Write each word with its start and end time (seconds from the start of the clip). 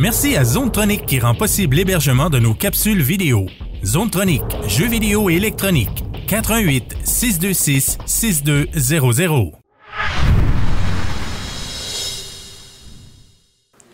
Merci 0.00 0.34
à 0.34 0.44
Zonetronic 0.44 1.04
qui 1.04 1.20
rend 1.20 1.34
possible 1.34 1.76
l'hébergement 1.76 2.30
de 2.30 2.38
nos 2.38 2.54
capsules 2.54 3.02
vidéo. 3.02 3.44
Zonetronic, 3.84 4.42
jeux 4.66 4.86
vidéo 4.86 5.28
et 5.28 5.34
électronique. 5.34 6.04
88 6.26 6.96
626 7.04 7.98
6200. 8.06 9.52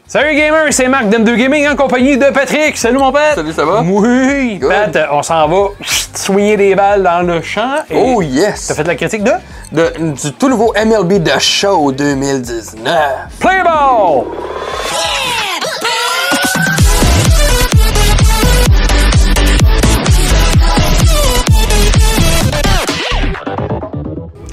Salut 0.06 0.36
gamers, 0.36 0.72
c'est 0.72 0.86
Marc 0.86 1.06
d'M2 1.08 1.34
Gaming 1.34 1.66
en 1.66 1.74
compagnie 1.74 2.16
de 2.16 2.26
Patrick. 2.32 2.76
Salut 2.76 2.98
mon 2.98 3.10
père. 3.10 3.34
Salut, 3.34 3.52
ça 3.52 3.64
va? 3.64 3.82
Oui. 3.82 4.58
Good. 4.60 4.70
Pat, 4.70 5.08
on 5.10 5.24
s'en 5.24 5.48
va 5.48 5.70
soigner 6.14 6.56
des 6.56 6.76
balles 6.76 7.02
dans 7.02 7.22
le 7.22 7.42
champ. 7.42 7.78
Et 7.90 7.96
Oh 8.00 8.22
yes! 8.22 8.68
T'as 8.68 8.74
fait 8.74 8.84
la 8.84 8.94
critique 8.94 9.24
de? 9.24 9.32
De- 9.72 10.12
du 10.12 10.32
tout 10.34 10.48
nouveau 10.48 10.72
MLB 10.74 11.24
The 11.24 11.40
Show 11.40 11.90
2019. 11.90 12.84
Play 13.40 13.62
Ball. 13.64 14.22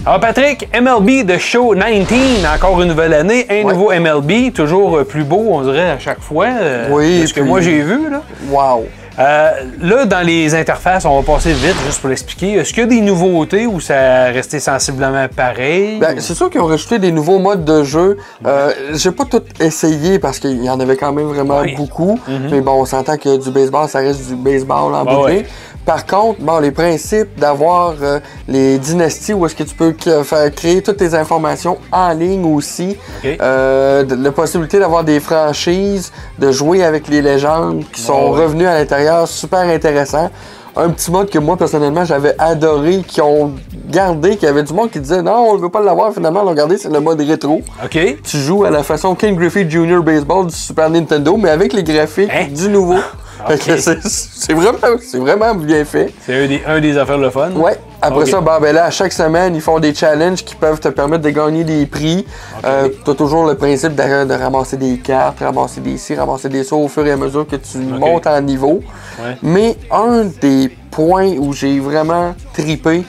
Alors 0.06 0.20
Patrick, 0.20 0.68
MLB 0.78 1.26
The 1.26 1.38
Show 1.40 1.76
19, 1.76 2.44
encore 2.54 2.82
une 2.82 2.90
nouvelle 2.90 3.14
année, 3.14 3.46
un 3.50 3.64
Ouais. 3.66 3.74
nouveau 3.74 3.92
MLB, 3.94 4.52
toujours 4.54 4.98
euh, 4.98 5.04
plus 5.06 5.24
beau, 5.24 5.46
on 5.50 5.62
dirait 5.62 5.92
à 5.92 6.00
chaque 6.00 6.20
fois. 6.20 6.48
euh, 6.48 6.88
Oui, 6.92 7.22
de 7.22 7.26
ce 7.28 7.34
que 7.34 7.40
moi 7.40 7.62
j'ai 7.62 7.80
vu 7.82 8.10
là. 8.10 8.22
Wow! 8.50 8.86
Euh, 9.20 9.52
là, 9.80 10.06
dans 10.06 10.26
les 10.26 10.56
interfaces, 10.56 11.06
on 11.06 11.22
va 11.22 11.34
passer 11.34 11.54
vite 11.54 11.76
juste 11.86 12.00
pour 12.02 12.10
l'expliquer. 12.10 12.54
Est-ce 12.54 12.74
qu'il 12.74 12.80
y 12.80 12.86
a 12.86 12.90
des 12.90 13.00
nouveautés 13.00 13.68
ou 13.68 13.80
ça 13.80 13.94
a 13.96 14.26
resté 14.32 14.60
sensiblement 14.60 15.28
pareil? 15.34 16.00
Ben, 16.00 16.20
c'est 16.20 16.34
sûr 16.34 16.50
qu'ils 16.50 16.60
ont 16.62 16.66
rajouté 16.66 16.98
des 16.98 17.12
nouveaux 17.12 17.38
modes 17.38 17.64
de 17.64 17.84
jeu. 17.84 18.18
Euh, 18.46 18.72
J'ai 18.96 19.12
pas 19.12 19.26
tout 19.26 19.44
essayé 19.60 20.18
parce 20.18 20.40
qu'il 20.40 20.64
y 20.64 20.70
en 20.70 20.80
avait 20.80 20.98
quand 20.98 21.14
même 21.14 21.28
vraiment 21.28 21.62
beaucoup. 21.78 22.20
Mais 22.52 22.60
bon, 22.60 22.82
on 22.82 22.86
s'entend 22.86 23.16
que 23.18 23.38
du 23.42 23.52
baseball, 23.52 23.88
ça 23.88 24.00
reste 24.00 24.28
du 24.28 24.36
baseball 24.36 24.96
en 24.96 25.06
bout 25.06 25.26
ouais. 25.26 25.45
Par 25.86 26.06
contre, 26.06 26.39
bon, 26.42 26.59
les 26.59 26.72
principes 26.72 27.38
d'avoir 27.38 27.95
euh, 28.02 28.20
les 28.48 28.78
dynasties 28.78 29.34
où 29.34 29.45
est-ce 29.45 29.56
que 29.56 29.64
tu 29.64 29.76
peux 29.76 29.94
faire 30.23 30.53
créer 30.56 30.81
toutes 30.81 30.98
tes 30.98 31.14
informations 31.14 31.78
en 31.92 32.14
ligne 32.14 32.45
aussi, 32.45 32.98
euh, 33.42 34.04
de- 34.04 34.16
la 34.16 34.31
possibilité 34.31 34.80
d'avoir 34.80 35.04
des 35.04 35.20
franchises, 35.20 36.11
de 36.39 36.52
jouer 36.52 36.84
avec 36.84 37.08
les 37.09 37.22
légendes 37.22 37.84
qui 37.92 38.02
sont 38.02 38.31
ouais. 38.31 38.44
revenues 38.44 38.67
à 38.67 38.76
l'intérieur, 38.78 39.28
super 39.28 39.59
intéressant. 39.59 40.30
Un 40.76 40.89
petit 40.89 41.11
mode 41.11 41.30
que 41.30 41.38
moi 41.38 41.56
personnellement 41.56 42.04
j'avais 42.04 42.34
adoré, 42.39 43.04
qui 43.08 43.22
ont 43.22 43.52
gardé, 43.89 44.38
qu'il 44.38 44.48
y 44.48 44.50
avait 44.50 44.64
du 44.64 44.73
monde 44.73 44.89
qui 44.89 45.00
disait 45.00 45.22
non, 45.22 45.50
on 45.50 45.56
ne 45.56 45.59
veut 45.61 45.70
pas 45.70 45.81
l'avoir, 45.81 46.14
finalement, 46.14 46.42
l'ont 46.44 46.54
gardé, 46.56 46.78
c'est 46.78 46.89
le 46.92 47.00
mode 47.00 47.22
rétro. 47.22 47.61
OK. 47.84 48.00
Tu 48.23 48.38
joues 48.38 48.64
à 48.64 48.72
la 48.72 48.81
façon 48.81 49.14
King 49.16 49.36
Griffey 49.36 49.70
Jr. 49.70 50.00
Baseball 50.02 50.48
du 50.48 50.56
Super 50.56 50.89
Nintendo, 50.89 51.38
mais 51.38 51.50
avec 51.50 51.73
les 51.73 51.84
graphiques 51.84 52.31
Hein? 52.34 52.48
du 52.52 52.70
nouveau. 52.70 52.95
Ok. 53.49 53.72
c'est- 53.77 54.53
vraiment, 54.53 54.77
vraiment 55.13 55.55
bien 55.55 55.83
fait. 55.86 56.13
C'est 56.25 56.44
un 56.44 56.47
des, 56.47 56.61
un 56.66 56.80
des 56.80 56.97
affaires 56.97 57.17
le 57.17 57.30
fun. 57.30 57.52
Ouais. 57.52 57.77
Après 58.02 58.25
ça, 58.25 58.41
ben, 58.41 58.59
ben 58.59 58.75
là, 58.75 58.86
à 58.86 58.91
chaque 58.91 59.13
semaine, 59.13 59.55
ils 59.55 59.61
font 59.61 59.80
des 59.80 59.94
challenges 59.94 60.44
qui 60.44 60.55
peuvent 60.55 60.80
te 60.80 60.89
permettre 60.89 61.23
de 61.23 61.30
gagner 61.30 61.64
des 61.64 61.86
prix. 61.86 62.25
Euh, 62.66 62.89
tu 63.03 63.11
as 63.11 63.14
toujours 63.16 63.45
le 63.45 63.55
principe 63.55 63.95
de, 63.95 64.25
de 64.25 64.33
ramasser 64.33 64.75
des 64.77 64.97
cartes, 64.97 65.39
ramasser 65.39 65.80
des 65.80 65.97
ci, 65.97 66.14
ramasser 66.16 66.49
des 66.49 66.64
ça 66.64 66.75
au 66.75 66.88
fur 66.89 67.05
et 67.08 67.11
à 67.11 67.16
mesure 67.17 67.47
que 67.47 67.55
tu 67.55 67.77
montes 67.77 68.27
en 68.27 68.41
niveau. 68.41 68.81
Ouais. 69.19 69.38
Mais 69.41 69.77
un 69.89 70.25
des 70.41 70.69
points 70.91 71.31
où 71.39 71.53
j'ai 71.53 71.80
vraiment 71.80 72.36
tripé, 72.53 73.03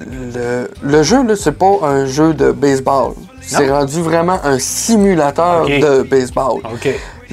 le, 0.00 0.70
le 0.82 1.02
jeu, 1.02 1.18
c'est 1.36 1.56
pas 1.56 1.78
un 1.82 2.04
jeu 2.06 2.34
de 2.34 2.52
baseball. 2.52 3.12
C'est 3.40 3.70
rendu 3.70 4.00
vraiment 4.02 4.38
un 4.44 4.58
simulateur 4.58 5.64
de 5.66 6.02
baseball. 6.02 6.60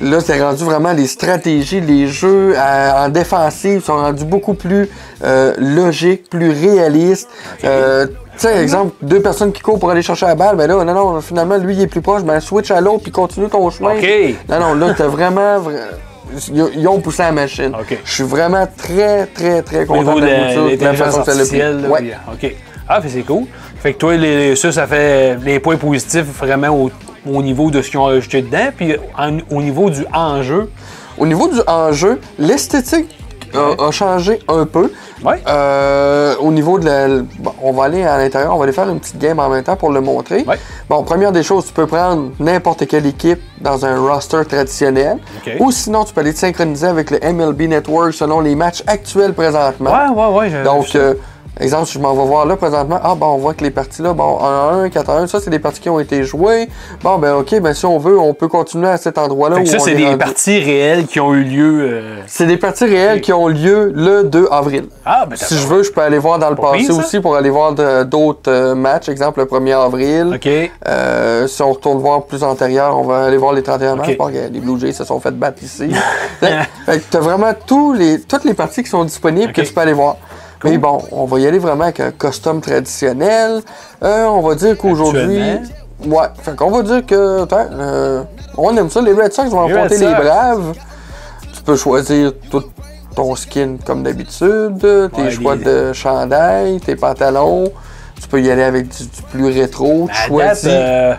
Là, 0.02 0.20
c'est 0.22 0.42
rendu 0.42 0.64
vraiment 0.64 0.94
les 0.94 1.08
stratégies, 1.08 1.82
les 1.82 2.08
jeux 2.08 2.54
euh, 2.56 2.92
en 3.06 3.10
défensive 3.10 3.84
sont 3.84 3.96
rendus 3.98 4.24
beaucoup 4.26 4.54
plus 4.54 4.88
euh, 5.24 5.54
logiques, 5.58 6.30
plus 6.30 6.50
réalistes. 6.52 7.30
Euh, 7.66 8.08
tu 8.08 8.14
sais, 8.48 8.62
exemple, 8.62 8.94
deux 9.02 9.22
personnes 9.22 9.52
qui 9.52 9.62
courent 9.62 9.80
pour 9.80 9.92
aller 9.92 10.02
chercher 10.02 10.26
la 10.28 10.36
balle, 10.36 10.56
ben 10.56 10.68
là, 10.68 10.84
non, 10.86 10.94
non, 10.94 11.20
finalement, 11.22 11.58
lui, 11.58 11.76
il 11.76 11.82
est 11.82 11.88
plus 11.88 12.02
proche, 12.02 12.24
ben 12.24 12.40
switch 12.40 12.72
à 12.72 12.80
l'autre 12.80 13.04
puis 13.04 13.12
continue 13.12 13.50
ton 13.50 13.70
chemin. 13.70 13.92
OK. 13.98 14.08
Non, 14.48 14.60
non, 14.60 14.74
là, 14.76 14.94
t'as 14.98 15.08
vraiment... 15.08 15.60
vra- 15.60 16.54
Ils 16.76 16.88
ont 16.88 17.02
poussé 17.02 17.24
la 17.24 17.32
machine. 17.34 17.74
Je 18.06 18.12
suis 18.14 18.24
vraiment 18.24 18.66
très, 18.78 19.26
très, 19.26 19.62
très 19.62 19.86
content 19.86 20.16
de 20.16 20.22
la 20.22 20.76
de 20.78 20.84
la 20.84 20.94
façon 20.94 21.24
que 21.24 21.32
ça 21.32 21.58
l'a 21.58 21.72
Ouais. 21.90 22.00
oui, 22.02 22.12
OK. 22.32 22.56
Ah, 22.88 23.02
c'est 23.06 23.22
cool. 23.24 23.44
Fait 23.82 23.94
que 23.94 23.98
toi, 24.00 24.16
les, 24.16 24.56
ça, 24.56 24.72
ça 24.72 24.88
fait 24.88 25.38
les 25.44 25.60
points 25.60 25.76
positifs 25.78 26.26
vraiment 26.40 26.70
au, 26.70 26.90
au 27.28 27.42
niveau 27.42 27.72
de 27.72 27.82
ce 27.82 27.90
qu'ils 27.90 28.00
ont 28.00 28.08
ajouté 28.08 28.42
dedans, 28.42 28.70
puis 28.76 28.96
en- 29.18 29.40
au 29.56 29.62
niveau 29.62 29.90
du 29.90 30.06
enjeu. 30.14 30.70
Au 31.18 31.26
niveau 31.26 31.48
du 31.48 31.60
enjeu, 31.68 32.20
l'esthétique 32.38 33.10
a, 33.54 33.84
a 33.88 33.92
changé 33.92 34.40
un 34.48 34.66
peu. 34.66 34.92
Ouais. 35.26 35.42
Euh, 35.48 36.36
au 36.40 36.52
niveau 36.52 36.80
de 36.80 36.86
la. 36.86 37.08
bon, 37.40 37.52
on 37.62 37.74
va 37.74 37.86
aller 37.86 38.04
à 38.04 38.18
l'intérieur, 38.18 38.56
on 38.56 38.58
va 38.58 38.64
aller 38.64 38.72
faire 38.74 38.88
une 38.88 39.00
petite 39.00 39.18
game 39.18 39.38
en 39.40 39.50
même 39.50 39.64
temps 39.64 39.76
pour 39.76 39.92
le 39.92 40.00
montrer. 40.00 40.44
Ouais. 40.48 40.58
Bon, 40.90 41.04
première 41.04 41.32
des 41.34 41.44
choses, 41.44 41.66
tu 41.66 41.74
peux 41.74 41.88
prendre 41.88 42.30
n'importe 42.40 42.88
quelle 42.88 43.06
équipe 43.06 43.42
dans 43.60 43.86
un 43.86 44.00
roster 44.00 44.42
traditionnel. 44.48 45.18
Ou 45.60 45.72
sinon, 45.72 46.06
tu 46.06 46.14
peux 46.14 46.22
aller 46.22 46.34
te 46.34 46.40
synchroniser 46.40 46.88
avec 46.88 47.12
le 47.12 47.20
MLB 47.22 47.64
Network 47.68 48.14
selon 48.14 48.40
les 48.40 48.56
matchs 48.56 48.82
actuels 48.88 49.34
présentement. 49.34 49.92
Ouais, 49.92 50.38
ouais, 50.38 50.52
ouais. 50.52 50.64
Donc, 50.64 50.96
euh, 50.96 51.16
exemple, 51.66 51.86
si 51.88 51.94
je 51.94 52.00
m'en 52.00 52.14
vais 52.14 52.26
voir 52.26 52.46
là 52.46 52.56
présentement, 52.56 53.00
ah 53.04 53.16
bon, 53.16 53.28
on 53.28 53.38
voit 53.38 53.54
que 53.54 53.64
les 53.64 53.72
parties 53.72 54.02
là, 54.02 54.14
bon, 54.14 54.40
1 54.44 54.84
1, 54.86 54.90
4 54.90 55.10
1, 55.10 55.28
ça 55.28 55.40
c'est 55.40 55.50
des 55.50 55.60
parties 55.60 55.82
qui 55.82 55.90
ont 55.90 56.00
été 56.00 56.24
jouées. 56.24 56.70
Bon, 57.04 57.18
ben 57.18 57.34
ok, 57.36 57.60
ben 57.62 57.74
si 57.74 57.86
on 57.86 57.98
veut, 57.98 58.18
on 58.20 58.34
peut 58.34 58.48
continuer 58.48 58.88
à 58.90 58.98
cet 58.98 59.18
endroit-là. 59.18 59.58
Où 59.60 59.66
ça, 59.66 59.80
c'est 59.80 59.92
est 59.92 59.96
des 59.96 60.06
rendu. 60.06 60.18
parties 60.18 60.60
réelles 60.60 61.06
qui 61.08 61.20
ont 61.20 61.34
eu 61.34 61.44
lieu. 61.44 61.80
euh, 61.82 62.20
C'est 62.28 62.46
des 62.48 62.58
parties 62.58 62.86
réelles 62.86 63.22
qui 63.22 63.34
ont 63.34 63.48
lieu 63.48 63.92
le 63.96 64.24
2 64.24 64.48
avril. 64.52 64.86
Ah, 65.06 65.26
ben 65.30 65.36
Si 65.36 65.56
je 65.58 65.68
veux, 65.68 65.84
je 65.84 65.92
peux 65.92 66.02
aller 66.02 66.18
voir 66.20 66.40
dans 66.40 66.50
le 66.50 66.56
Pas 66.56 66.72
passé 66.72 66.86
pire, 66.88 66.98
aussi 66.98 67.20
pour 67.20 67.36
aller 67.36 67.50
voir 67.50 67.74
d'autres 68.06 68.50
euh, 68.52 68.76
matchs. 68.76 69.10
Exemple, 69.10 69.40
le 69.42 69.46
1er 69.46 69.76
avril. 69.86 70.34
OK. 70.36 70.72
Euh, 70.88 71.48
si 71.48 71.62
on 71.62 71.72
retourne 71.74 72.00
voir 72.00 72.24
plus 72.24 72.44
antérieur, 72.44 72.98
on 72.98 73.04
va 73.04 73.26
aller 73.26 73.38
voir 73.38 73.54
les 73.54 73.64
31 73.64 73.96
matchs. 73.96 74.10
Ok. 74.10 74.18
Bon, 74.18 74.26
regarde, 74.26 74.54
les 74.54 74.60
Blue 74.60 74.80
Jays 74.80 74.94
se 74.94 75.04
sont 75.04 75.20
fait 75.20 75.32
battre 75.32 75.64
ici. 75.64 75.90
fait 76.40 77.00
que 77.00 77.04
t'as 77.10 77.20
vraiment 77.20 77.52
tous 77.66 77.94
les, 77.94 78.22
toutes 78.22 78.44
les 78.46 78.54
parties 78.54 78.84
qui 78.84 78.90
sont 78.90 79.04
disponibles 79.04 79.52
que 79.54 79.62
tu 79.62 79.74
peux 79.74 79.82
aller 79.82 79.94
voir. 79.94 80.18
Mais 80.64 80.78
bon, 80.78 81.02
on 81.12 81.26
va 81.26 81.40
y 81.40 81.48
aller 81.48 81.60
vraiment 81.60 81.84
avec 81.86 82.00
un 82.00 82.12
costume 82.12 82.60
traditionnel. 82.62 83.62
Euh, 84.04 84.26
on 84.26 84.42
va 84.42 84.56
dire 84.56 84.78
qu'aujourd'hui... 84.78 85.42
Ouais, 86.06 86.28
fait 86.42 86.56
qu'on 86.56 86.72
va 86.72 86.82
dire 86.84 87.06
que... 87.06 87.44
attends, 87.44 87.68
euh, 87.74 88.24
on 88.58 88.76
aime 88.78 88.90
ça. 88.90 89.02
Les 89.02 89.14
Red 89.14 89.34
Sox 89.34 89.50
vont 89.50 89.68
Les 89.68 89.74
affronter 89.74 89.98
les. 89.98 90.14
Braves. 90.14 90.74
Tu 91.54 91.62
peux 91.62 91.76
choisir 91.76 92.32
tout 92.50 92.64
ton 93.16 93.36
skin 93.36 93.76
comme 93.86 94.04
d'habitude, 94.04 94.78
tes 94.80 95.22
Ouais, 95.22 95.30
choix 95.32 95.56
les- 95.56 95.64
de 95.66 95.94
chandail, 95.94 96.80
tes 96.80 96.96
pantalons. 96.96 97.66
Tu 98.22 98.28
peux 98.30 98.42
y 98.42 98.50
aller 98.50 98.64
avec 98.64 98.88
du, 98.88 99.04
du 99.04 99.22
plus 99.32 99.46
rétro. 99.60 100.08
Tu 100.08 100.16
date, 100.16 100.28
choisis 100.28 100.70
euh, 100.72 101.14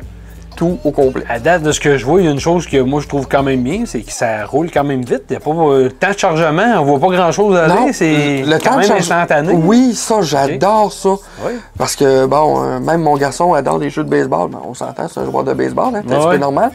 tout 0.60 0.78
au 0.84 0.91
complet. 0.91 1.25
à 1.26 1.38
date 1.38 1.62
de 1.62 1.72
ce 1.72 1.81
que 1.81 1.97
je 1.97 2.04
vois, 2.04 2.21
il 2.21 2.26
y 2.26 2.28
a 2.28 2.32
une 2.32 2.38
chose 2.38 2.66
que 2.66 2.76
moi 2.82 3.00
je 3.00 3.09
trouve 3.09 3.26
quand 3.26 3.43
même 3.43 3.62
bien, 3.62 3.84
c'est 3.87 4.00
que 4.03 4.12
ça 4.12 4.44
roule 4.44 4.71
quand 4.71 4.84
même 4.84 5.00
vite. 5.03 5.22
Il 5.31 5.32
n'y 5.32 5.37
a 5.38 5.41
pas 5.41 5.50
euh, 5.53 5.88
temps 5.88 6.10
de 6.12 6.19
chargement, 6.19 6.62
on 6.81 6.84
voit 6.84 6.98
pas 7.00 7.16
grand 7.16 7.32
chose 7.32 7.56
aller. 7.56 7.94
C'est 7.94 8.43
le 8.47 8.59
quand 8.59 8.59
temps 8.59 8.75
de 8.75 8.78
même 8.81 8.87
charge- 8.88 9.00
instantané. 9.10 9.54
Oui, 9.54 9.94
ça, 9.94 10.16
j'adore 10.21 10.93
ça. 10.93 11.09
Oui. 11.47 11.53
Parce 11.78 11.97
que, 11.97 12.26
bon, 12.26 12.62
euh, 12.62 12.78
même 12.78 13.00
mon 13.00 13.16
garçon 13.16 13.54
adore 13.54 13.78
les 13.78 13.88
jeux 13.88 14.04
de 14.04 14.10
baseball. 14.10 14.50
Ben, 14.50 14.59
on 14.69 14.75
s'entend, 14.75 15.09
c'est 15.09 15.21
un 15.21 15.25
joueur 15.25 15.44
de 15.44 15.54
baseball, 15.54 15.94
hein, 15.97 16.03
c'est 16.06 16.12
un 16.12 16.16
Ouais, 16.16 16.19
petit 16.19 16.26
peu 16.26 16.32
ouais. 16.32 16.38
normal. 16.38 16.71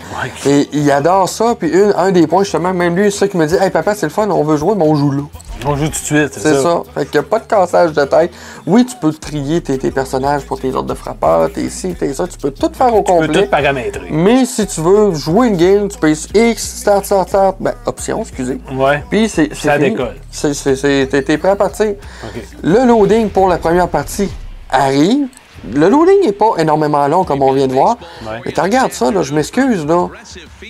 Et 0.48 0.68
il 0.74 0.90
adore 0.92 1.30
ça. 1.30 1.54
Puis 1.58 1.70
une- 1.70 1.94
un 1.96 2.12
des 2.12 2.26
points, 2.26 2.42
justement, 2.44 2.74
même 2.74 2.96
lui, 2.96 3.12
c'est 3.12 3.20
ça 3.20 3.28
qui 3.28 3.38
me 3.38 3.46
dit 3.46 3.56
Hey 3.62 3.70
papa, 3.70 3.94
c'est 3.94 4.08
le 4.08 4.12
fun, 4.12 4.28
on 4.32 4.44
veut 4.44 4.58
jouer, 4.58 4.74
mais 4.76 4.84
on 4.88 4.96
joue 4.96 5.12
là. 5.12 5.22
On 5.68 5.76
joue 5.76 5.86
tout 5.86 5.92
de 5.92 5.96
suite, 5.96 6.30
c'est 6.34 6.40
C'est 6.40 6.54
ça. 6.56 6.62
ça. 6.62 6.84
Fait 6.94 7.06
qu'il 7.06 7.20
n'y 7.20 7.26
a 7.26 7.30
pas 7.30 7.40
de 7.40 7.46
cassage 7.46 7.94
de 7.94 8.04
tête. 8.06 8.32
Oui, 8.68 8.86
tu 8.86 8.96
peux 8.98 9.12
trier 9.12 9.62
tes, 9.62 9.78
tes 9.78 9.92
personnages 9.92 10.44
pour 10.46 10.60
tes 10.60 10.74
ordres 10.74 10.90
de 10.90 10.94
frappeurs, 10.94 11.52
tes 11.52 11.70
ci, 11.70 11.96
tes 11.96 12.14
ça. 12.14 12.28
Tu 12.28 12.38
peux 12.38 12.52
tout 12.52 12.72
faire 12.74 12.94
au 12.94 13.00
Tu 13.00 13.04
peux 13.04 13.12
complet. 13.26 13.44
tout 13.46 13.50
paramétrer. 13.50 14.08
Mais 14.12 14.46
si 14.46 14.68
tu 14.68 14.82
veux 14.82 15.14
jouer 15.14 15.48
une 15.48 15.58
game, 15.58 15.88
tu 15.88 15.98
payes 15.98 16.16
X, 16.34 16.78
start, 16.80 17.06
start, 17.06 17.30
start, 17.30 17.56
ben, 17.60 17.74
option, 17.86 18.22
excusez. 18.22 18.60
Ouais. 18.74 19.04
Puis 19.10 19.28
c'est 19.30 19.54
Ça 19.56 19.74
fini. 19.78 19.92
décolle. 19.92 20.16
C'est- 20.32 20.54
c'est- 20.54 21.08
T'es 21.08 21.22
t'es 21.24 21.38
prêt 21.38 21.50
à 21.50 21.56
partir. 21.56 21.90
OK. 22.24 22.42
Le 22.64 22.86
loading 22.86 23.30
pour 23.30 23.48
la 23.50 23.58
première 23.58 23.88
partie 23.88 24.30
arrive. 24.70 25.28
Le 25.74 25.90
loading 25.90 26.26
n'est 26.26 26.32
pas 26.32 26.52
énormément 26.60 27.08
long 27.08 27.24
comme 27.24 27.42
on 27.42 27.52
vient 27.52 27.66
de 27.68 27.74
voir. 27.74 27.98
Ouais. 28.24 28.40
Mais 28.46 28.52
tu 28.52 28.60
regardes 28.62 28.92
ça, 28.92 29.10
là, 29.10 29.24
je 29.24 29.34
m'excuse, 29.34 29.86
là. 29.86 30.08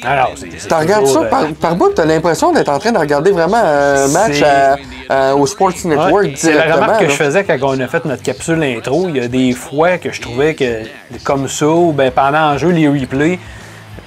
Alors, 0.03 0.31
Tu 0.35 0.73
regardes 0.73 1.07
ça 1.07 1.19
euh, 1.21 1.29
par, 1.29 1.47
par 1.59 1.75
bout, 1.75 1.89
tu 1.93 2.01
as 2.01 2.05
l'impression 2.05 2.53
d'être 2.53 2.69
en 2.69 2.79
train 2.79 2.91
de 2.93 2.97
regarder 2.97 3.31
vraiment 3.31 3.57
un 3.61 4.07
match 4.07 4.41
à- 4.41 4.77
à- 5.09 5.35
au 5.35 5.45
Sports 5.45 5.73
Network 5.83 6.13
Ouais, 6.23 6.33
c'est 6.37 6.53
la 6.53 6.75
remarque 6.75 6.99
que 6.99 7.03
là. 7.05 7.09
je 7.09 7.15
faisais 7.15 7.43
quand 7.43 7.57
on 7.61 7.79
a 7.79 7.87
fait 7.87 8.05
notre 8.05 8.23
capsule 8.23 8.63
intro. 8.63 9.07
Il 9.09 9.17
y 9.17 9.19
a 9.19 9.27
des 9.27 9.51
fois 9.53 9.97
que 9.97 10.11
je 10.11 10.21
trouvais 10.21 10.53
que, 10.53 10.83
comme 11.23 11.47
ça, 11.49 11.67
ou 11.67 11.91
ben, 11.91 12.09
pendant 12.11 12.53
le 12.53 12.57
jeu, 12.57 12.69
les 12.69 12.87
replays, 12.87 13.39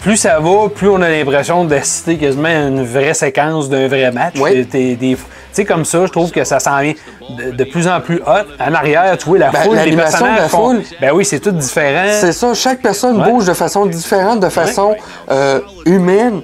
plus 0.00 0.16
ça 0.16 0.38
va, 0.40 0.68
plus 0.74 0.88
on 0.88 1.02
a 1.02 1.08
l'impression 1.10 1.64
d'assister 1.64 2.16
quasiment 2.16 2.48
à 2.48 2.68
une 2.68 2.84
vraie 2.84 3.14
séquence 3.14 3.68
d'un 3.68 3.88
vrai 3.88 4.10
match. 4.12 4.36
Oui. 4.40 4.64
Des- 4.64 4.96
sais, 5.58 5.64
comme 5.64 5.84
ça, 5.84 6.06
je 6.06 6.10
trouve 6.12 6.30
que 6.30 6.42
ça 6.44 6.58
s'en 6.60 6.80
vient 6.80 6.94
de, 7.38 7.50
de 7.52 7.64
plus 7.64 7.86
en 7.86 8.00
plus 8.00 8.16
hot. 8.26 8.46
En 8.60 8.74
arrière, 8.74 9.16
tu 9.18 9.26
vois, 9.26 9.38
la 9.38 9.50
Ben, 9.50 9.60
foule, 9.60 9.76
les 9.76 9.84
l'animation 9.84 10.24
de 10.24 10.30
la 10.30 10.36
personnages 10.36 10.50
font- 10.50 10.70
foule. 10.74 10.82
Ben 11.00 11.10
oui, 11.14 11.24
c'est 11.24 11.40
tout 11.40 11.50
différent. 11.52 12.04
C'est 12.20 12.32
ça, 12.32 12.54
chaque 12.54 12.80
personne 12.80 13.20
Ouais. 13.20 13.30
bouge 13.30 13.44
de 13.46 13.52
façon 13.54 13.86
différente, 13.86 14.40
de 14.40 14.48
façon 14.48 14.94
euh, 15.30 15.60
humaine. 15.86 16.40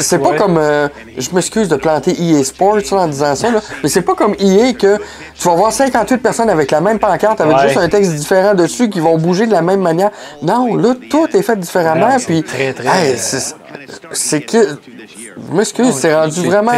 C'est 0.00 0.18
pas 0.18 0.30
ouais. 0.30 0.36
comme. 0.36 0.58
euh, 0.58 0.88
je 1.18 1.28
m'excuse 1.34 1.68
de 1.68 1.76
planter 1.76 2.14
EA 2.20 2.42
Sports 2.44 2.76
là, 2.76 2.98
en 2.98 3.08
disant 3.08 3.34
ça, 3.34 3.50
là, 3.50 3.60
mais 3.82 3.88
c'est 3.88 4.02
pas 4.02 4.14
comme 4.14 4.34
EA 4.38 4.72
que 4.74 4.96
tu 5.38 5.48
vas 5.48 5.54
voir 5.54 5.72
58 5.72 6.18
personnes 6.18 6.50
avec 6.50 6.70
la 6.70 6.80
même 6.80 6.98
pancarte, 6.98 7.40
avec 7.40 7.56
Ouais. 7.56 7.62
juste 7.68 7.76
un 7.78 7.88
texte 7.88 8.12
différent 8.14 8.54
dessus, 8.54 8.88
qui 8.90 9.00
vont 9.00 9.16
bouger 9.18 9.46
de 9.46 9.52
la 9.52 9.62
même 9.62 9.80
manière. 9.80 10.10
Non, 10.42 10.74
là, 10.76 10.94
tout 11.10 11.26
est 11.34 11.42
fait 11.42 11.56
différemment. 11.58 12.16
Puis, 12.24 12.42
très, 12.42 12.72
très, 12.72 12.86
hey, 12.88 13.14
euh, 13.14 13.38
c'est 14.12 14.40
que. 14.42 14.76
Je 15.36 15.56
m'excuse, 15.56 15.94
c'est 15.94 16.14
rendu 16.14 16.32
c'est 16.40 16.46
vraiment 16.46 16.72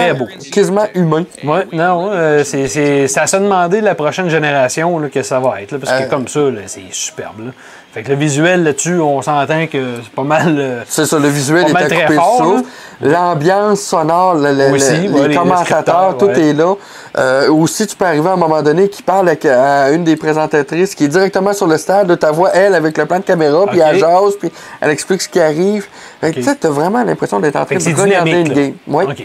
quasiment 0.53 0.87
humain. 0.95 1.25
Ouais, 1.45 1.67
non, 1.73 2.09
euh, 2.13 2.43
c'est, 2.45 2.69
c'est, 2.69 3.09
c'est 3.09 3.21
à 3.21 3.27
se 3.27 3.37
demander 3.37 3.81
la 3.81 3.95
prochaine 3.95 4.29
génération 4.29 4.99
là, 4.99 5.09
que 5.09 5.23
ça 5.23 5.41
va 5.41 5.61
être. 5.63 5.73
là, 5.73 5.79
parce 5.79 5.99
que 5.99 6.05
Euh. 6.05 6.09
comme 6.09 6.29
ça, 6.29 6.41
là, 6.41 6.61
c'est 6.67 6.83
superbe. 6.91 7.47
là. 7.47 7.53
Fait 7.93 8.03
que 8.03 8.09
le 8.09 8.15
visuel 8.15 8.63
là-dessus, 8.65 8.99
on 9.01 9.21
s'entend 9.21 9.67
que 9.67 9.97
c'est 10.03 10.13
pas 10.15 10.23
mal. 10.23 10.57
euh, 10.59 10.81
C'est 10.89 11.05
ça, 11.05 11.19
le 11.19 11.29
visuel 11.29 11.67
est 11.69 11.77
à 11.77 11.87
très 11.87 12.03
couper 12.03 12.15
fort, 12.15 12.43
le 12.43 12.57
souffle. 12.59 12.69
L'ambiance 13.03 13.81
sonore, 13.81 14.35
le- 14.37 14.53
le- 14.53 14.71
Aussi, 14.73 14.93
le- 15.09 15.11
ouais, 15.13 15.23
les 15.23 15.29
les 15.29 15.35
commentateurs, 15.37 16.17
tout 16.17 16.27
ouais. 16.27 16.41
est 16.51 16.53
là. 16.53 16.75
Euh, 17.19 17.51
aussi, 17.51 17.87
tu 17.87 17.97
peux 17.97 18.05
arriver 18.05 18.29
à 18.29 18.33
un 18.33 18.37
moment 18.37 18.63
donné 18.63 18.89
qui 18.89 19.03
parle 19.03 19.29
avec, 19.29 19.45
à 19.45 19.91
une 19.91 20.05
des 20.05 20.17
présentatrices 20.17 20.95
qui 20.95 21.05
est 21.05 21.09
directement 21.09 21.53
sur 21.53 21.67
le 21.67 21.77
stade. 21.79 22.09
là, 22.09 22.17
ta 22.17 22.31
voix, 22.31 22.51
elle, 22.55 22.75
avec 22.75 22.97
le 22.97 23.05
plan 23.07 23.19
de 23.19 23.25
caméra, 23.25 23.67
puis 23.67 23.81
elle 23.81 23.99
jase, 23.99 24.37
puis 24.39 24.51
elle 24.81 24.91
explique 24.91 25.21
ce 25.23 25.29
qui 25.29 25.41
arrive. 25.41 25.87
Fait 26.21 26.31
que, 26.33 26.37
Ok. 26.39 26.43
tu 26.45 26.51
sais, 26.51 26.55
t'as 26.57 26.71
vraiment 26.71 27.03
l'impression 27.03 27.41
d'être 27.41 27.57
en 27.57 27.65
train 27.65 27.77
de 27.77 28.01
regarder 28.01 28.31
une 28.31 28.49
game. 28.53 28.73
Ouais. 28.87 29.05
OK. 29.05 29.23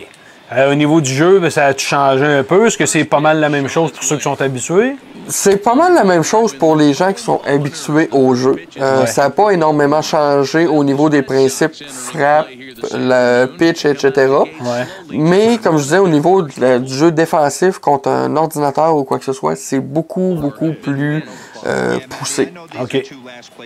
Euh, 0.53 0.71
au 0.71 0.75
niveau 0.75 1.01
du 1.01 1.13
jeu, 1.13 1.39
ben, 1.39 1.50
ça 1.50 1.65
a 1.65 1.77
changé 1.77 2.24
un 2.25 2.41
peu? 2.44 2.68
Est-ce 2.68 2.77
que 2.77 2.85
c'est 2.85 3.03
pas 3.03 3.19
mal 3.19 3.39
la 3.41 3.50
même 3.50 3.68
chose 3.68 3.91
pour 3.91 4.01
ceux 4.03 4.15
qui 4.15 4.24
sont 4.24 4.39
habitués? 4.41 4.95
C'est 5.27 5.57
pas 5.57 5.75
mal 5.75 5.94
la 5.94 6.06
même 6.06 6.24
chose 6.24 6.53
pour 6.53 6.77
les 6.77 6.94
gens 6.94 7.12
qui 7.12 7.21
sont 7.21 7.41
habitués 7.45 8.07
au 8.13 8.33
jeu. 8.33 8.56
Euh, 8.79 9.01
Ouais. 9.01 9.07
Ça 9.07 9.24
n'a 9.24 9.29
pas 9.29 9.50
énormément 9.50 10.01
changé 10.01 10.65
au 10.65 10.85
niveau 10.85 11.09
des 11.09 11.21
principes 11.21 11.74
frappe, 11.89 12.47
le 12.94 13.45
pitch, 13.57 13.85
etc. 13.85 14.33
Mais 15.09 15.57
comme 15.62 15.77
je 15.77 15.83
disais, 15.83 15.97
au 15.97 16.07
niveau 16.07 16.41
du 16.41 16.88
jeu 16.88 17.12
défensif 17.12 17.79
contre 17.79 18.09
un 18.09 18.35
ordinateur 18.35 18.95
ou 18.95 19.03
quoi 19.03 19.19
que 19.19 19.25
ce 19.25 19.33
soit, 19.33 19.56
c'est 19.56 19.79
beaucoup, 19.79 20.35
beaucoup 20.39 20.74
plus 20.74 21.24
euh, 21.67 21.99
poussé. 22.09 22.51
OK. 22.81 23.03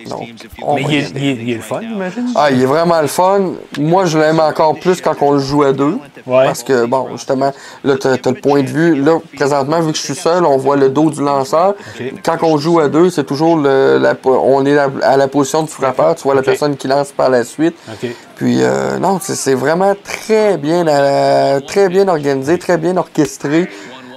Donc, 0.10 0.28
on 0.64 0.76
Mais 0.76 0.82
va 0.84 0.90
il 0.90 0.96
est, 0.96 1.06
aller. 1.06 1.12
il 1.16 1.28
est- 1.28 1.44
il 1.44 1.50
est 1.52 1.56
le 1.56 1.62
fun, 1.62 1.80
j'imagine? 1.82 2.28
Ah, 2.36 2.50
il 2.52 2.62
est 2.62 2.66
vraiment 2.66 3.00
le 3.02 3.08
fun. 3.08 3.52
Moi, 3.80 4.06
je 4.06 4.18
l'aime 4.18 4.40
encore 4.40 4.78
plus 4.80 5.00
quand 5.02 5.16
on 5.22 5.34
le 5.34 5.40
joue 5.40 5.64
à 5.64 5.72
deux. 5.74 5.98
Ouais. 6.26 6.46
Parce 6.46 6.64
que, 6.64 6.86
bon, 6.86 7.10
justement, 7.14 7.54
là, 7.84 7.96
t'as 8.00 8.14
as 8.14 8.18
le 8.30 8.34
point 8.42 8.62
de 8.64 8.68
vue. 8.70 8.96
Là, 8.96 9.20
présentement, 9.36 9.80
vu 9.82 9.92
que 9.92 9.98
je 9.98 10.04
suis 10.04 10.16
seul, 10.16 10.46
on 10.46 10.58
voit 10.58 10.76
le 10.78 10.90
dos 10.90 11.10
du 11.10 11.22
lanceur. 11.22 11.70
Ok. 12.00 12.14
Quand 12.24 12.38
on 12.44 12.58
joue 12.58 12.80
à 12.80 12.88
deux, 12.90 13.10
c'est 13.10 13.24
toujours 13.26 13.58
le, 13.58 13.98
la, 14.00 14.16
on 14.26 14.66
est 14.66 14.78
à, 14.78 14.90
à 15.04 15.18
la 15.18 15.28
position 15.28 15.64
du 15.64 15.70
frappeur. 15.70 16.16
Tu 16.16 16.24
vois 16.24 16.36
la 16.36 16.44
personne 16.44 16.76
qui 16.78 16.88
lance 16.88 17.12
par 17.12 17.30
la 17.30 17.44
suite. 17.44 17.76
OK. 17.92 18.10
Puis, 18.36 18.64
euh, 18.64 18.98
non, 18.98 19.20
c'est- 19.22 19.54
vraiment 19.54 19.94
très 20.04 20.58
bien, 20.58 20.88
euh, 20.88 21.60
très 21.60 21.90
bien 21.90 22.08
organisé, 22.08 22.58
très 22.58 22.78
bien 22.78 22.98
orchestré. 22.98 23.70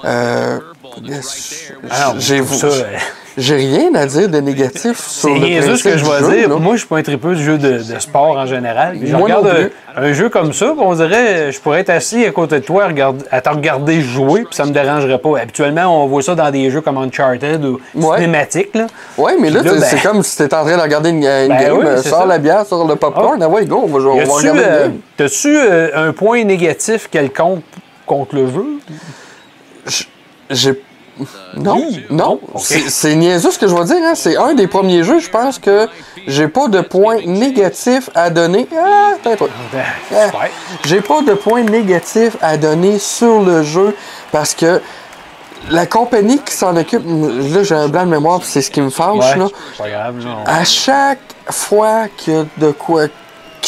Euh, 0.05 0.59
yes, 1.03 1.73
Ah 1.91 2.15
j'ai 2.19 2.43
ça, 2.45 2.67
euh, 2.69 2.83
j'ai 3.37 3.57
rien 3.57 3.95
à 3.95 4.07
dire 4.07 4.29
de 4.29 4.39
négatif 4.39 4.99
sur 5.07 5.29
C'est 5.29 5.35
le 5.35 5.41
niaiseux 5.41 5.77
ce 5.77 5.83
principe 5.89 5.91
que 5.93 5.99
je 5.99 6.05
vais 6.27 6.37
dire. 6.41 6.49
là. 6.49 6.57
Moi, 6.57 6.75
je 6.75 6.79
suis 6.81 6.89
pas 6.89 6.99
un 6.99 7.03
tripeux 7.03 7.35
du 7.35 7.43
jeu 7.43 7.59
de, 7.59 7.79
de 7.79 7.99
sport 7.99 8.37
en 8.37 8.47
général. 8.47 8.97
Puis 8.99 9.09
je 9.09 9.13
Moi 9.17 9.25
regarde 9.25 9.47
non 9.47 9.69
un, 9.97 10.13
jeu 10.13 10.29
comme 10.29 10.53
ça, 10.53 10.73
on 10.77 10.95
dirait, 10.95 11.51
je 11.53 11.61
pourrais 11.61 11.81
être 11.81 11.91
assis 11.91 12.25
à 12.25 12.31
côté 12.33 12.61
de 12.61 12.65
toi 12.65 12.89
à, 13.31 13.41
te 13.41 13.49
regarder 13.49 14.01
jouer, 14.01 14.41
puis 14.45 14.55
ça 14.55 14.65
me 14.65 14.71
dérangerait 14.73 15.19
pas. 15.19 15.39
Habituellement, 15.41 16.05
on 16.05 16.07
voit 16.07 16.23
ça 16.23 16.35
dans 16.35 16.51
des 16.51 16.71
jeux 16.71 16.81
comme 16.81 16.99
Uncharted 16.99 17.65
ou 17.65 17.81
Ouais. 17.95 18.17
cinématiques. 18.19 18.75
Là. 18.75 18.87
Ouais, 19.19 19.37
mais 19.41 19.51
là, 19.51 19.63
ben- 19.63 19.81
c'est 19.81 20.01
comme 20.03 20.23
si 20.23 20.37
t'étais 20.37 20.55
en 20.57 20.65
train 20.65 20.77
de 20.77 20.83
regarder 20.83 21.11
une, 21.11 21.17
une 21.25 21.49
Ben 21.49 21.61
game, 21.61 21.77
oui, 21.79 21.87
euh, 21.87 22.03
sors 22.03 22.21
ça. 22.23 22.27
la 22.27 22.39
bière, 22.39 22.65
sors 22.67 22.87
le 22.87 22.97
popcorn, 22.97 23.41
ah 23.43 23.49
ouais, 23.49 23.65
go, 23.67 23.83
on 23.85 23.89
va, 23.89 24.01
jouer, 24.01 24.11
on 24.13 24.17
va 24.27 24.35
regarder 24.35 24.61
une 24.61 24.67
euh, 24.69 24.83
game. 24.85 24.99
T'as-tu 25.17 25.57
euh, 25.57 26.09
un 26.09 26.13
point 26.13 26.43
négatif 26.45 27.09
quelconque 27.11 27.63
contre 28.07 28.35
le 28.37 28.47
jeu? 28.49 28.67
J'ai. 30.51 30.81
Non, 31.57 31.77
Oui, 31.77 32.05
non, 32.11 32.41
non, 32.55 32.59
c'est 32.89 33.15
niaiseux 33.15 33.51
ce 33.53 33.59
que 33.59 33.69
je 33.69 33.75
vais 33.75 33.85
dire. 33.85 33.97
Hein. 34.05 34.15
C'est 34.15 34.37
un 34.37 34.55
des 34.55 34.67
premiers 34.67 35.05
jeux, 35.05 35.21
je 35.21 35.31
pense 35.31 35.59
que 35.59 35.89
j'ai 36.27 36.49
pas 36.49 36.67
de 36.69 36.81
points 36.81 37.21
négatifs 37.25 38.11
à 38.15 38.31
donner. 38.31 38.67
Ah, 38.77 39.13
Ah. 40.13 40.47
J'ai 40.85 41.01
pas 41.01 41.23
de 41.23 41.35
points 41.35 41.63
négatifs 41.63 42.37
à 42.43 42.57
donner 42.57 42.99
sur 42.99 43.43
le 43.43 43.63
jeu 43.63 43.95
parce 44.33 44.55
que 44.55 44.81
la 45.71 45.87
compagnie 45.87 46.39
qui 46.41 46.53
s'en 46.55 46.77
occupe, 46.77 47.03
là 47.07 47.63
j'ai 47.63 47.75
un 47.75 47.89
blanc 47.89 48.05
de 48.05 48.11
mémoire, 48.11 48.41
puis 48.41 48.49
c'est 48.51 48.61
ce 48.63 48.71
qui 48.71 48.81
me 48.81 48.91
fâche. 48.91 49.15
Ouais, 49.17 49.37
Là. 49.39 49.47
c'est 49.77 49.83
pas 49.83 49.91
grave. 49.91 50.19
là, 50.25 50.31
on- 50.45 50.51
À 50.51 50.65
chaque 50.65 51.21
fois 51.51 52.07
qu'il 52.17 52.35
y 52.35 52.37
a 52.39 52.45
de 52.59 52.71
quoi 52.73 53.05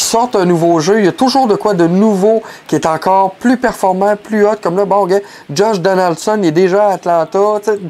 sortent 0.07 0.35
un 0.35 0.45
nouveau 0.45 0.79
jeu, 0.79 0.99
il 0.99 1.05
y 1.05 1.07
a 1.07 1.11
toujours 1.11 1.47
de 1.47 1.55
quoi 1.55 1.73
de 1.73 1.85
nouveau 1.87 2.41
qui 2.67 2.75
est 2.75 2.85
encore 2.85 3.31
plus 3.35 3.57
performant, 3.57 4.15
plus 4.15 4.45
hot. 4.45 4.55
Comme 4.61 4.77
là, 4.77 4.85
bon, 4.85 5.05
gars, 5.05 5.19
Josh 5.53 5.79
Donaldson 5.79 6.37
il 6.41 6.47
est 6.47 6.51
déjà 6.51 6.87
à 6.87 6.91
Atlanta. 6.93 7.39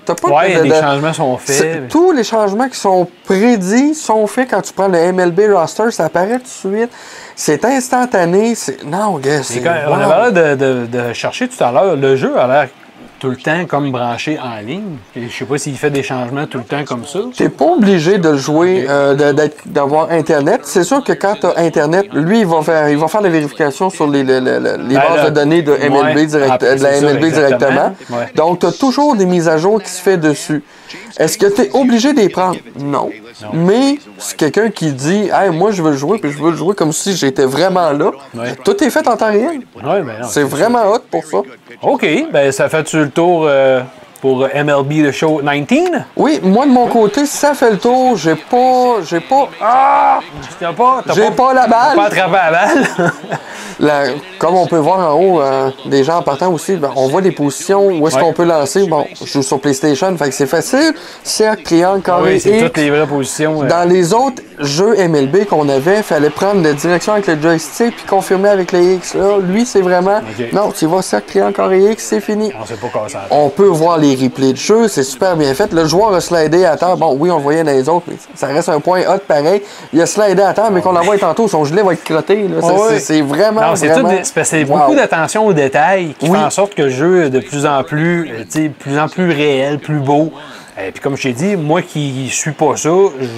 T'as 0.06 0.16
pas 0.16 0.28
Ouais, 0.30 0.56
de, 0.58 0.64
les 0.64 0.70
de- 0.70 0.76
changements 0.76 1.14
sont 1.14 1.38
faits. 1.38 1.88
Tous 1.90 2.12
les 2.12 2.24
changements 2.24 2.68
qui 2.70 2.80
sont 2.80 3.08
prédits 3.26 3.94
sont 3.96 4.26
faits 4.28 4.50
quand 4.50 4.62
tu 4.62 4.74
prends 4.74 4.88
le 4.88 5.12
MLB 5.14 5.42
roster, 5.54 5.92
ça 5.92 6.06
apparaît 6.06 6.40
tout 6.40 6.70
de 6.70 6.76
suite. 6.76 6.92
C'est 7.36 7.64
instantané. 7.66 8.56
Non, 8.86 9.18
gars, 9.20 9.44
c'est. 9.44 9.62
On 9.88 9.94
avait 9.94 10.32
l'air 10.32 10.58
de 10.58 11.14
chercher 11.14 11.48
tout 11.48 11.64
à 11.64 11.72
l'heure. 11.72 11.96
Le 11.96 12.16
jeu 12.16 12.38
a 12.38 12.48
l'air 12.48 12.70
tout 13.20 13.30
le 13.30 13.36
temps 13.36 13.66
comme 13.68 13.92
branché 13.92 14.38
en 14.40 14.60
ligne. 14.66 14.98
Je 15.16 15.28
sais 15.30 15.46
pas 15.46 15.58
s'il 15.58 15.76
fait 15.78 15.90
des 15.90 16.04
changements 16.04 16.46
tout 16.46 16.58
le 16.60 16.64
temps 16.64 16.84
comme 16.86 17.06
ça. 17.06 17.20
T'es 17.36 17.50
pas 17.50 17.66
obligé 17.66 18.18
de 18.18 18.30
le 18.30 18.38
jouer, 18.38 18.86
euh, 18.90 19.16
d'avoir 19.66 20.12
Internet. 20.12 20.62
C'est 20.64 20.84
sûr 20.84 21.04
que 21.04 21.14
quand 21.14 21.36
t'as 21.42 21.54
Internet, 21.58 22.08
lui, 22.14 22.40
il 22.42 22.46
va 22.46 22.62
faire, 22.62 22.90
il 22.90 22.98
va 22.98 23.08
faire 23.08 23.22
la 23.22 23.30
vérification 23.30 23.90
sur 23.90 24.08
les, 24.08 24.24
les, 24.24 24.40
les- 24.42 24.60
les 24.60 24.68
Ben, 24.70 24.94
bases 24.96 25.16
là, 25.18 25.30
de 25.30 25.36
données 25.36 25.62
de 25.62 25.72
MLB, 25.74 26.16
ouais, 26.16 26.26
direct- 26.26 26.52
après, 26.52 26.76
de 26.76 26.84
la 26.84 26.94
ça, 26.94 27.02
MLB 27.14 27.26
directement. 27.32 27.96
Ouais. 28.10 28.32
Donc, 28.36 28.60
t'as 28.60 28.72
toujours 28.72 29.16
des 29.16 29.26
mises 29.26 29.48
à 29.48 29.58
jour 29.58 29.82
qui 29.82 29.90
se 29.90 30.02
fait 30.02 30.18
dessus. 30.18 30.64
Est-ce 31.20 31.38
que 31.38 31.48
t'es 31.48 31.70
obligé 31.74 32.14
de 32.14 32.20
les 32.20 32.30
prendre? 32.30 32.58
Non. 32.80 33.10
Mais 33.54 33.98
c'est 34.20 34.38
quelqu'un 34.38 34.70
qui 34.70 34.92
dit, 34.94 35.30
hey, 35.34 35.50
moi, 35.52 35.72
je 35.72 35.82
veux 35.82 35.92
le 35.92 35.98
jouer, 35.98 36.18
puis 36.20 36.32
je 36.32 36.38
veux 36.42 36.52
le 36.52 36.56
jouer 36.58 36.76
comme 36.76 36.92
si 36.94 37.16
j'étais 37.16 37.46
vraiment 37.46 37.92
là. 37.92 38.12
Ouais. 38.36 38.56
Tout 38.64 38.82
est 38.84 38.90
fait 38.90 39.08
en 39.08 39.18
temps 39.18 39.28
réel. 39.32 39.62
Ben 39.84 40.06
C'est 40.24 40.44
vraiment 40.44 40.92
hot 40.92 41.00
pour 41.12 41.24
ça. 41.26 41.38
OK, 41.82 42.08
ben 42.32 42.52
ça 42.52 42.70
fait-tu 42.70 43.07
le 43.08 43.12
tour 43.12 43.46
euh, 43.48 43.82
pour 44.22 44.40
MLB 44.54 45.08
The 45.08 45.12
Show 45.12 45.42
19? 45.42 46.04
Oui, 46.16 46.40
moi, 46.44 46.66
de 46.66 46.72
mon 46.72 46.88
côté, 46.88 47.26
ça 47.26 47.54
fait 47.54 47.72
le 47.72 47.78
tour. 47.78 48.18
J'ai 48.18 48.36
pas, 48.36 48.96
j'ai 49.08 49.20
pas, 49.20 49.48
Ah! 49.62 50.20
Pas, 50.76 51.04
j'ai 51.16 51.32
pas 51.32 51.54
la 51.54 51.68
balle. 51.68 51.96
pas 51.96 52.06
attrapé 52.06 52.32
la 52.32 52.52
balle? 52.52 53.12
La- 53.80 54.06
comme 54.40 54.56
on 54.56 54.66
peut 54.66 54.78
voir 54.78 55.14
en 55.16 55.20
haut, 55.22 55.40
euh, 55.40 55.70
des 55.86 56.04
gens 56.04 56.18
en 56.18 56.22
partant 56.24 56.52
aussi, 56.52 56.78
ben, 56.78 56.90
on 56.96 57.08
voit 57.10 57.22
des 57.22 57.32
positions 57.32 57.86
où 57.86 58.08
est-ce 58.08 58.16
Ouais. 58.16 58.22
qu'on 58.24 58.34
peut 58.34 58.44
lancer. 58.44 58.88
Bon, 58.88 59.06
je 59.24 59.26
joue 59.32 59.44
sur 59.44 59.60
PlayStation, 59.60 60.18
fait 60.18 60.30
que 60.30 60.34
c'est 60.36 60.48
facile. 60.48 60.96
Cercle, 61.22 61.62
triangle, 61.62 62.02
carré, 62.02 62.34
oui, 62.34 62.40
c'est 62.40 62.58
toutes 62.58 62.78
les 62.78 62.90
vraies 62.90 63.06
positions. 63.06 63.62
euh. 63.64 63.68
Dans 63.68 63.88
les 63.88 64.14
autres 64.16 64.42
jeux 64.60 64.96
MLB 65.08 65.46
qu'on 65.46 65.70
avait, 65.70 66.02
fallait 66.04 66.30
prendre 66.30 66.64
la 66.64 66.74
direction 66.74 67.14
avec 67.14 67.28
le 67.28 67.40
joystick 67.42 67.96
puis 67.96 68.06
confirmer 68.06 68.50
avec 68.50 68.72
les 68.72 68.96
X. 68.96 69.14
Là, 69.14 69.38
lui, 69.40 69.66
c'est 69.66 69.82
vraiment. 69.82 70.22
Non, 70.54 70.72
tu 70.72 70.86
vas 70.88 71.02
cercle, 71.02 71.28
triangle, 71.30 71.54
carré, 71.54 71.92
X, 71.92 72.04
c'est 72.06 72.20
fini. 72.22 72.52
On 72.62 72.66
sait 72.66 72.76
pas 72.76 72.88
comment 72.92 73.08
ça 73.08 73.26
On 73.30 73.50
peut 73.50 73.68
voir 73.68 73.98
les 73.98 74.16
replays 74.16 74.54
de 74.54 74.58
jeu, 74.58 74.88
c'est 74.88 75.04
super 75.04 75.36
bien 75.38 75.54
fait. 75.54 75.72
Le 75.74 75.86
joueur 75.86 76.14
a 76.14 76.22
slidé 76.22 76.66
à 76.66 76.76
terre. 76.78 76.98
Bon, 76.98 77.16
oui, 77.20 77.30
on 77.32 77.38
le 77.38 77.44
voyait 77.44 77.64
dans 77.64 77.72
les 77.72 77.88
autres, 77.88 78.06
mais 78.08 78.16
ça 78.36 78.48
reste 78.48 78.70
un 78.70 78.80
point 78.80 79.02
hot 79.08 79.20
pareil. 79.28 79.62
Il 79.94 80.02
a 80.02 80.06
slidé 80.06 80.42
à 80.42 80.54
terre, 80.54 80.72
mais 80.72 80.82
qu'on 80.82 80.92
l'envoie 80.92 81.18
tantôt, 81.18 81.48
son 81.48 81.64
gilet 81.66 81.84
va 81.84 81.94
être 81.94 82.04
crotté. 82.04 82.46
oui. 82.48 83.00
c'est- 83.00 83.22
vraiment. 83.22 83.62
Non, 83.62 83.76
c'est 83.76 83.88
tout 83.88 83.94
vraiment... 83.94 84.10
des- 84.10 84.64
Wow. 84.68 84.78
beaucoup 84.80 84.96
d'attention 84.96 85.46
aux 85.48 85.54
détails 85.54 86.16
qui 86.20 86.30
Oui. 86.30 86.38
fait 86.38 86.44
en 86.46 86.50
sorte 86.50 86.74
que 86.76 86.84
le 86.84 86.90
jeu 86.90 87.26
est 87.26 87.30
de 87.30 87.40
plus 87.40 87.66
en 87.66 87.84
plus, 87.84 88.30
plus 88.80 88.98
en 89.00 89.08
plus 89.08 89.30
réel, 89.32 89.80
plus 89.80 90.00
beau. 90.00 90.32
Et 90.80 90.92
puis 90.92 91.02
comme 91.02 91.18
je 91.18 91.24
t'ai 91.24 91.34
dit, 91.34 91.56
moi 91.56 91.82
qui 91.82 92.30
suis 92.30 92.52
pas 92.52 92.76
ça, 92.78 92.90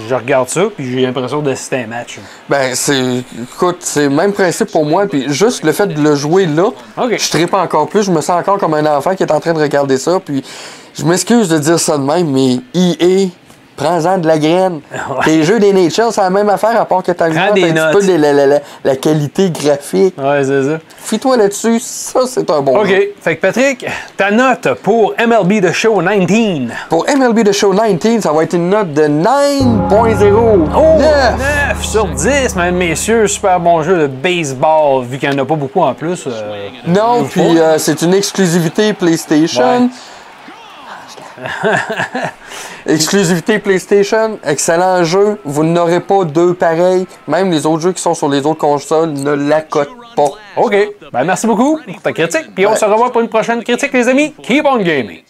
je 0.10 0.14
regarde 0.14 0.50
ça 0.50 0.64
puis 0.76 0.92
j'ai 0.92 1.02
l'impression 1.06 1.42
d'assister 1.42 1.78
à 1.78 1.80
un 1.80 1.88
match. 1.88 2.20
Ben, 2.50 2.76
c'est. 2.76 3.24
Écoute, 3.56 3.78
c'est 3.80 4.04
le 4.04 4.10
même 4.10 4.34
principe 4.34 4.72
pour 4.72 4.86
moi. 4.86 5.08
Puis 5.08 5.32
juste 5.34 5.64
le 5.64 5.72
fait 5.72 5.88
de 5.88 6.02
le 6.02 6.16
jouer 6.16 6.46
là, 6.46 6.72
je 6.98 7.30
tripe 7.30 7.54
encore 7.54 7.88
plus. 7.88 8.04
Je 8.04 8.12
me 8.12 8.20
sens 8.20 8.42
encore 8.42 8.58
comme 8.58 8.74
un 8.74 8.86
enfant 8.86 9.16
qui 9.16 9.24
est 9.24 9.32
en 9.32 9.40
train 9.40 9.54
de 9.54 9.60
regarder 9.60 9.98
ça. 9.98 10.20
Puis 10.20 10.44
je 10.98 11.06
m'excuse 11.06 11.48
de 11.48 11.58
dire 11.58 11.80
ça 11.80 11.98
de 11.98 12.04
même, 12.04 12.30
mais 12.30 12.60
EA. 12.74 13.30
Prends-en 13.80 14.18
de 14.18 14.28
la 14.28 14.38
graine. 14.38 14.82
Les 15.26 15.44
jeux 15.44 15.58
des 15.60 15.72
NHL, 15.72 16.12
c'est 16.12 16.20
la 16.22 16.30
même 16.30 16.50
affaire, 16.50 16.80
à 16.80 16.84
part 16.86 17.02
que 17.02 17.12
tu 17.12 17.18
Prends 17.18 17.26
un 17.28 17.52
petit 17.54 17.64
peu 17.94 18.06
de 18.06 18.18
la, 18.22 18.34
la- 18.34 18.46
la- 18.46 18.60
la 18.84 18.96
qualité 18.98 19.50
graphique. 19.50 20.16
Ouais, 20.18 20.44
c'est 20.44 20.64
ça. 20.64 20.80
Fie-toi 20.98 21.38
là-dessus, 21.38 21.80
ça, 21.80 22.20
c'est 22.28 22.50
un 22.52 22.62
bon 22.62 22.78
OK. 22.82 22.88
jeu. 22.88 23.04
Fait 23.22 23.36
que 23.38 23.42
Patrick, 23.42 23.86
ta 24.18 24.32
note 24.32 24.68
pour 24.84 25.14
MLB 25.18 25.62
The 25.62 25.72
Show 25.72 26.02
19. 26.02 26.72
Pour 26.90 27.06
MLB 27.08 27.44
The 27.46 27.52
Show 27.54 27.74
19, 27.74 28.22
ça 28.22 28.32
va 28.34 28.44
être 28.44 28.54
une 28.54 28.70
note 28.70 28.94
de 28.94 29.04
9.0. 29.08 30.70
Oh! 30.76 31.00
9. 31.00 31.38
9 31.70 31.86
sur 31.86 32.06
10, 32.08 32.56
mesdames, 32.56 32.76
messieurs. 32.76 33.28
Super 33.28 33.60
bon 33.60 33.82
jeu 33.84 33.98
de 33.98 34.08
baseball, 34.08 35.04
vu 35.06 35.18
qu'il 35.18 35.30
n'y 35.30 35.36
en 35.36 35.44
a 35.44 35.46
pas 35.46 35.56
beaucoup 35.56 35.82
en 35.82 35.94
plus. 35.94 36.26
euh, 36.28 36.68
Non, 36.88 37.24
puis 37.30 37.58
euh, 37.60 37.78
c'est 37.78 38.02
une 38.02 38.14
exclusivité 38.14 38.94
PlayStation. 38.94 39.64
Ouais. 39.84 39.88
Exclusivité 42.86 43.60
PlayStation, 43.60 44.40
excellent 44.44 45.04
jeu. 45.04 45.40
Vous 45.44 45.64
n'aurez 45.64 46.00
pas 46.00 46.24
deux 46.24 46.54
pareils. 46.54 47.06
Même 47.28 47.52
les 47.52 47.66
autres 47.66 47.82
jeux 47.82 47.94
qui 47.94 48.02
sont 48.02 48.14
sur 48.14 48.30
les 48.30 48.46
autres 48.46 48.60
consoles 48.60 49.12
ne 49.12 49.32
l'accotent 49.32 49.90
pas. 50.16 50.30
OK. 50.58 50.76
Ben, 51.12 51.24
merci 51.24 51.48
beaucoup 51.48 51.80
pour 51.86 52.02
ta 52.02 52.14
critique. 52.14 52.54
Puis 52.56 52.66
on 52.66 52.76
se 52.76 52.86
revoit 52.86 53.12
pour 53.12 53.22
une 53.22 53.30
prochaine 53.30 53.64
critique, 53.64 53.94
les 53.94 54.08
amis. 54.08 54.34
Keep 54.42 54.66
on 54.66 54.78
gaming. 54.78 55.22